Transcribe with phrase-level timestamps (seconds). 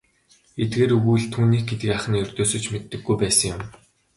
[0.63, 3.61] Эдгээр өгүүлэл түүнийх гэдгийг ах нь ердөөсөө ч мэддэггүй байсан юм.